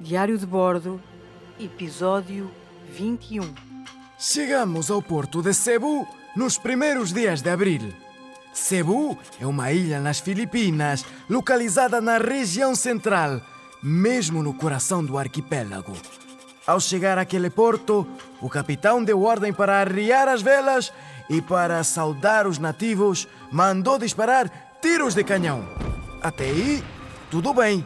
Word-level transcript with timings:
Diário 0.00 0.38
de 0.38 0.46
Bordo, 0.46 1.00
episódio 1.58 2.48
21. 2.88 3.52
Chegamos 4.16 4.92
ao 4.92 5.02
porto 5.02 5.42
de 5.42 5.52
Cebu 5.52 6.06
nos 6.36 6.56
primeiros 6.56 7.12
dias 7.12 7.42
de 7.42 7.50
abril. 7.50 7.92
Cebu 8.52 9.18
é 9.40 9.46
uma 9.46 9.72
ilha 9.72 9.98
nas 9.98 10.20
Filipinas, 10.20 11.04
localizada 11.28 12.00
na 12.00 12.16
região 12.16 12.76
central, 12.76 13.40
mesmo 13.82 14.40
no 14.40 14.54
coração 14.54 15.04
do 15.04 15.18
arquipélago. 15.18 15.94
Ao 16.64 16.78
chegar 16.78 17.18
àquele 17.18 17.50
porto, 17.50 18.06
o 18.40 18.48
capitão 18.48 19.02
deu 19.02 19.20
ordem 19.22 19.52
para 19.52 19.80
arriar 19.80 20.28
as 20.28 20.42
velas 20.42 20.92
e, 21.28 21.42
para 21.42 21.82
saudar 21.82 22.46
os 22.46 22.58
nativos, 22.58 23.26
mandou 23.50 23.98
disparar 23.98 24.78
tiros 24.80 25.14
de 25.14 25.24
canhão. 25.24 25.68
Até 26.22 26.44
aí, 26.44 26.84
tudo 27.32 27.52
bem. 27.52 27.84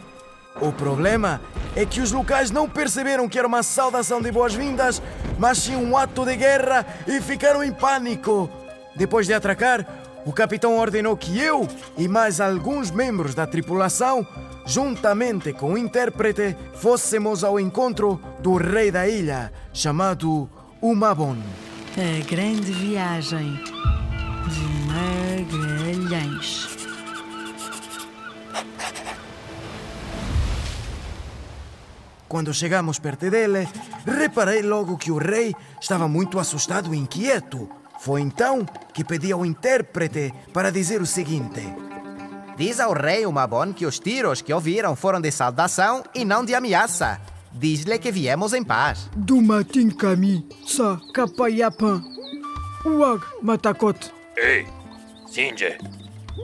O 0.60 0.70
problema 0.70 1.40
é 1.74 1.86
que 1.86 2.00
os 2.00 2.12
locais 2.12 2.50
não 2.50 2.68
perceberam 2.68 3.28
que 3.28 3.38
era 3.38 3.48
uma 3.48 3.62
saudação 3.62 4.20
de 4.20 4.30
boas-vindas, 4.30 5.02
mas 5.38 5.58
sim 5.58 5.76
um 5.76 5.96
ato 5.96 6.24
de 6.24 6.36
guerra 6.36 6.86
e 7.06 7.20
ficaram 7.20 7.64
em 7.64 7.72
pânico. 7.72 8.50
Depois 8.94 9.26
de 9.26 9.32
atracar, 9.32 9.86
o 10.24 10.32
capitão 10.32 10.78
ordenou 10.78 11.16
que 11.16 11.40
eu 11.40 11.66
e 11.96 12.06
mais 12.06 12.40
alguns 12.40 12.90
membros 12.90 13.34
da 13.34 13.46
tripulação, 13.46 14.26
juntamente 14.66 15.52
com 15.52 15.72
o 15.72 15.78
intérprete, 15.78 16.56
fôssemos 16.74 17.42
ao 17.42 17.58
encontro 17.58 18.20
do 18.40 18.56
rei 18.56 18.90
da 18.90 19.08
ilha, 19.08 19.52
chamado 19.72 20.48
Umabon. 20.80 21.36
A 21.96 22.24
grande 22.24 22.72
viagem 22.72 23.58
de 24.48 24.64
Magalhães. 24.86 26.91
Quando 32.32 32.54
chegamos 32.54 32.98
perto 32.98 33.28
dele, 33.28 33.68
reparei 34.06 34.62
logo 34.62 34.96
que 34.96 35.10
o 35.12 35.18
rei 35.18 35.54
estava 35.78 36.08
muito 36.08 36.38
assustado 36.38 36.94
e 36.94 36.96
inquieto. 36.96 37.68
Foi 38.00 38.22
então 38.22 38.64
que 38.94 39.04
pedi 39.04 39.30
ao 39.30 39.44
intérprete 39.44 40.32
para 40.50 40.72
dizer 40.72 41.02
o 41.02 41.06
seguinte: 41.06 41.60
Diz 42.56 42.80
ao 42.80 42.94
rei 42.94 43.26
Umabon 43.26 43.74
que 43.74 43.84
os 43.84 43.98
tiros 43.98 44.40
que 44.40 44.50
ouviram 44.50 44.96
foram 44.96 45.20
de 45.20 45.30
saudação 45.30 46.02
e 46.14 46.24
não 46.24 46.42
de 46.42 46.54
ameaça. 46.54 47.20
Diz-lhe 47.52 47.98
que 47.98 48.10
viemos 48.10 48.54
em 48.54 48.64
paz. 48.64 49.10
Dumatin 49.14 49.90
kami 49.90 50.48
sa 50.66 50.98
kapayapan. 51.12 52.02
Uag 52.86 53.20
matakot. 53.42 54.10
Ei, 54.38 54.66
Sinje, 55.26 55.76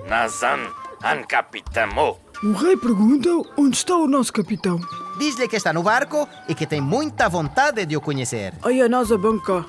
Nazan 0.07 0.69
an 1.03 1.23
capitamo. 1.27 2.19
O 2.45 2.53
rei 2.53 2.77
pergunta 2.77 3.31
onde 3.57 3.79
está 3.79 3.97
o 3.97 4.07
nosso 4.07 4.35
capitão. 4.35 4.79
Diz-lhe 5.19 5.49
que 5.49 5.57
está 5.57 5.73
no 5.73 5.83
barco 5.83 6.29
e 6.49 6.55
que 6.55 6.67
tem 6.67 6.81
muita 6.81 7.29
vontade 7.29 7.85
de 7.85 7.97
o 7.97 8.01
conhecer. 8.01 8.55
Ai 8.63 8.81
a 8.81 8.89
nossa 8.89 9.19
banca. 9.19 9.65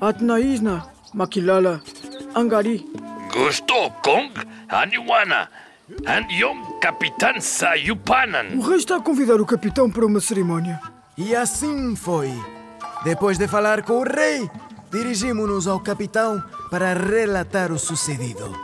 Atnaísna, 0.00 0.86
Makilala, 1.12 1.82
Angari. 2.34 2.86
Gusto 3.32 3.90
Kong 4.02 4.32
Aniwana. 4.68 5.48
An 6.06 6.26
Yom 6.32 6.78
Kapitan 6.80 7.38
Sayupanan. 7.40 8.56
O 8.56 8.62
rei 8.62 8.78
está 8.78 8.96
a 8.96 9.00
convidar 9.00 9.40
o 9.40 9.46
capitão 9.46 9.90
para 9.90 10.06
uma 10.06 10.20
cerimónia. 10.20 10.80
E 11.18 11.36
assim 11.36 11.94
foi. 11.94 12.32
Depois 13.04 13.36
de 13.36 13.46
falar 13.46 13.82
com 13.82 14.00
o 14.00 14.04
rei, 14.04 14.48
dirigimos-nos 14.90 15.66
ao 15.66 15.80
capitão 15.80 16.42
para 16.70 16.94
relatar 16.94 17.70
o 17.72 17.78
sucedido. 17.78 18.56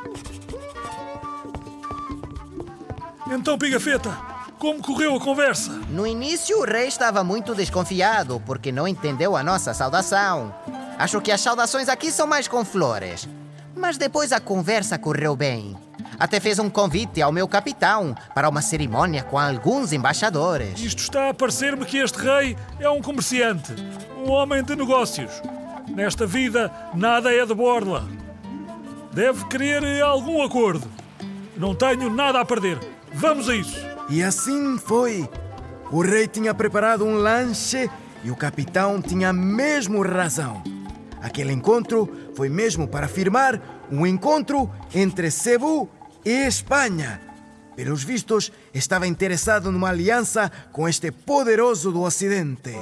Então, 3.30 3.58
Pigafetta, 3.58 4.16
como 4.58 4.82
correu 4.82 5.14
a 5.14 5.20
conversa? 5.20 5.70
No 5.88 6.06
início, 6.06 6.58
o 6.58 6.64
rei 6.64 6.88
estava 6.88 7.22
muito 7.22 7.54
desconfiado 7.54 8.42
porque 8.44 8.72
não 8.72 8.88
entendeu 8.88 9.36
a 9.36 9.42
nossa 9.42 9.72
saudação. 9.72 10.52
Acho 10.98 11.20
que 11.20 11.30
as 11.30 11.40
saudações 11.40 11.88
aqui 11.88 12.10
são 12.10 12.26
mais 12.26 12.48
com 12.48 12.64
flores. 12.64 13.28
Mas 13.76 13.96
depois 13.96 14.32
a 14.32 14.40
conversa 14.40 14.98
correu 14.98 15.36
bem. 15.36 15.76
Até 16.18 16.40
fez 16.40 16.58
um 16.58 16.68
convite 16.68 17.22
ao 17.22 17.30
meu 17.30 17.46
capitão 17.46 18.16
para 18.34 18.48
uma 18.48 18.60
cerimônia 18.60 19.22
com 19.22 19.38
alguns 19.38 19.92
embaixadores. 19.92 20.80
Isto 20.80 21.02
está 21.02 21.28
a 21.28 21.34
parecer-me 21.34 21.84
que 21.84 21.98
este 21.98 22.18
rei 22.18 22.56
é 22.80 22.90
um 22.90 23.00
comerciante, 23.00 23.72
um 24.16 24.28
homem 24.30 24.64
de 24.64 24.74
negócios. 24.74 25.30
Nesta 25.88 26.26
vida, 26.26 26.72
nada 26.94 27.32
é 27.32 27.46
de 27.46 27.54
borla. 27.54 28.04
Deve 29.12 29.44
querer 29.44 30.02
algum 30.02 30.42
acordo. 30.42 30.90
Não 31.56 31.74
tenho 31.74 32.10
nada 32.10 32.40
a 32.40 32.44
perder. 32.44 32.78
Vamos 33.12 33.48
a 33.48 33.54
isso. 33.54 33.87
E 34.08 34.22
assim 34.22 34.78
foi. 34.78 35.28
O 35.90 36.02
rei 36.02 36.26
tinha 36.26 36.54
preparado 36.54 37.04
um 37.04 37.14
lanche 37.14 37.90
e 38.24 38.30
o 38.30 38.36
capitão 38.36 39.00
tinha 39.02 39.32
mesmo 39.32 40.02
razão. 40.02 40.62
Aquele 41.20 41.52
encontro 41.52 42.08
foi 42.34 42.48
mesmo 42.48 42.88
para 42.88 43.08
firmar 43.08 43.60
um 43.90 44.06
encontro 44.06 44.70
entre 44.94 45.30
Cebu 45.30 45.90
e 46.24 46.46
Espanha. 46.46 47.20
Pelos 47.76 48.02
vistos, 48.02 48.50
estava 48.74 49.06
interessado 49.06 49.70
numa 49.70 49.90
aliança 49.90 50.50
com 50.72 50.88
este 50.88 51.12
poderoso 51.12 51.92
do 51.92 52.02
Ocidente. 52.02 52.74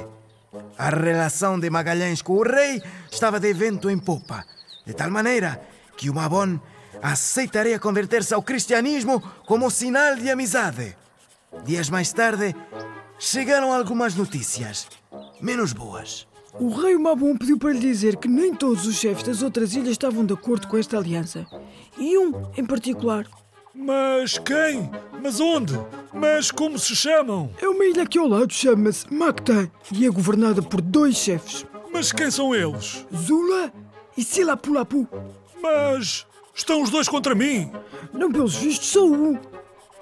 A 0.77 0.89
relação 0.89 1.59
de 1.59 1.69
Magalhães 1.69 2.21
com 2.21 2.33
o 2.33 2.43
rei 2.43 2.81
estava 3.11 3.39
de 3.39 3.53
vento 3.53 3.89
em 3.89 3.99
popa, 3.99 4.43
de 4.85 4.93
tal 4.93 5.11
maneira 5.11 5.61
que 5.95 6.09
o 6.09 6.13
Mabon 6.13 6.59
aceitaria 7.01 7.79
converter-se 7.79 8.33
ao 8.33 8.41
cristianismo 8.41 9.21
como 9.45 9.69
sinal 9.69 10.15
de 10.15 10.29
amizade. 10.29 10.95
Dias 11.65 11.89
mais 11.89 12.13
tarde, 12.13 12.55
chegaram 13.19 13.73
algumas 13.73 14.15
notícias, 14.15 14.87
menos 15.41 15.73
boas. 15.73 16.27
O 16.59 16.69
rei 16.69 16.97
Mabon 16.97 17.37
pediu 17.37 17.57
para 17.57 17.73
lhe 17.73 17.79
dizer 17.79 18.15
que 18.17 18.27
nem 18.27 18.53
todos 18.53 18.87
os 18.87 18.95
chefes 18.95 19.23
das 19.23 19.41
outras 19.43 19.75
ilhas 19.75 19.89
estavam 19.89 20.25
de 20.25 20.33
acordo 20.33 20.67
com 20.67 20.77
esta 20.77 20.97
aliança. 20.97 21.45
E 21.97 22.17
um, 22.17 22.31
em 22.57 22.65
particular. 22.65 23.27
Mas 23.75 24.39
quem? 24.39 24.89
Mas 25.21 25.39
onde? 25.39 25.73
Mas 26.11 26.49
como 26.49 26.79
se 26.79 26.95
chamam? 26.95 27.51
É 27.61 27.67
uma 27.67 27.85
ilha 27.85 28.07
que 28.07 28.17
ao 28.17 28.27
lado 28.27 28.51
chama-se 28.51 29.13
Mactan 29.13 29.69
e 29.91 30.05
é 30.05 30.09
governada 30.09 30.63
por 30.63 30.81
dois 30.81 31.17
chefes. 31.17 31.63
Mas 31.93 32.11
quem 32.11 32.31
são 32.31 32.55
eles? 32.55 33.05
Zula 33.15 33.71
e 34.17 34.23
Silapulapu. 34.23 35.07
Mas 35.61 36.25
estão 36.55 36.81
os 36.81 36.89
dois 36.89 37.07
contra 37.07 37.35
mim. 37.35 37.71
Não 38.11 38.31
pelos 38.31 38.55
vistos, 38.55 38.87
só 38.87 39.05
um. 39.05 39.37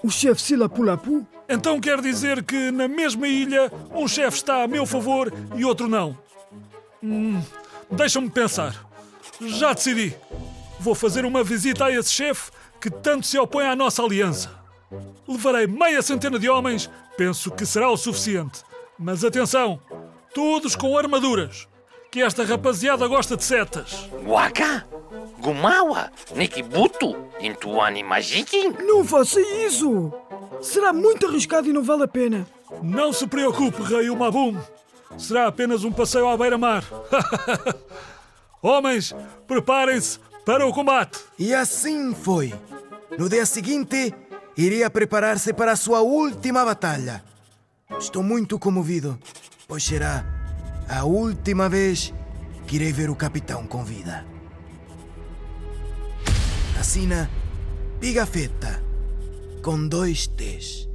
O 0.05 0.11
chefe 0.11 0.39
Silapulapu. 0.39 1.25
Então 1.49 1.79
quer 1.79 1.99
dizer 1.99 2.43
que 2.43 2.69
na 2.69 2.87
mesma 2.87 3.27
ilha 3.27 3.71
um 3.91 4.07
chefe 4.07 4.37
está 4.37 4.61
a 4.61 4.67
meu 4.67 4.85
favor 4.85 5.33
e 5.55 5.65
outro 5.65 5.87
não. 5.87 6.15
Hum, 7.01 7.41
Deixa-me 7.89 8.29
pensar. 8.29 8.85
Já 9.41 9.73
decidi. 9.73 10.15
Vou 10.79 10.93
fazer 10.93 11.25
uma 11.25 11.43
visita 11.43 11.85
a 11.85 11.91
esse 11.91 12.11
chefe 12.11 12.51
que 12.79 12.91
tanto 12.91 13.25
se 13.25 13.39
opõe 13.39 13.65
à 13.65 13.75
nossa 13.75 14.03
aliança. 14.03 14.51
Levarei 15.27 15.65
meia 15.65 16.03
centena 16.03 16.37
de 16.37 16.47
homens, 16.47 16.87
penso 17.17 17.49
que 17.49 17.65
será 17.65 17.89
o 17.89 17.97
suficiente. 17.97 18.61
Mas 18.99 19.23
atenção, 19.23 19.79
todos 20.35 20.75
com 20.75 20.95
armaduras, 20.95 21.67
que 22.11 22.21
esta 22.21 22.43
rapaziada 22.43 23.07
gosta 23.07 23.35
de 23.35 23.43
setas. 23.43 24.07
Waka? 24.23 24.85
Gumawa? 25.45 26.09
Nikibutu? 26.35 27.15
Intuani 27.39 28.01
Majikin? 28.01 28.71
Não 28.83 29.05
faça 29.05 29.39
isso! 29.39 30.11
Será 30.59 30.91
muito 30.91 31.27
arriscado 31.27 31.69
e 31.69 31.73
não 31.73 31.83
vale 31.83 32.01
a 32.01 32.07
pena. 32.07 32.47
Não 32.81 33.13
se 33.13 33.27
preocupe, 33.27 33.83
Rei 33.83 34.09
Umabum. 34.09 34.59
Será 35.19 35.45
apenas 35.45 35.83
um 35.83 35.91
passeio 35.91 36.27
à 36.27 36.35
beira-mar. 36.35 36.83
Homens, 38.59 39.15
preparem-se 39.45 40.19
para 40.43 40.65
o 40.65 40.73
combate. 40.73 41.19
E 41.37 41.53
assim 41.53 42.15
foi. 42.15 42.51
No 43.15 43.29
dia 43.29 43.45
seguinte, 43.45 44.15
iria 44.57 44.89
preparar-se 44.89 45.53
para 45.53 45.73
a 45.73 45.75
sua 45.75 46.01
última 46.01 46.65
batalha. 46.65 47.23
Estou 47.99 48.23
muito 48.23 48.57
comovido, 48.57 49.19
pois 49.67 49.83
será 49.83 50.25
a 50.89 51.05
última 51.05 51.69
vez 51.69 52.11
que 52.65 52.77
irei 52.77 52.91
ver 52.91 53.11
o 53.11 53.15
capitão 53.15 53.67
com 53.67 53.83
vida. 53.83 54.25
Assina 56.85 57.27
Pigafetta, 57.99 58.79
com 59.63 59.87
dois 59.87 60.27
T's. 60.27 60.87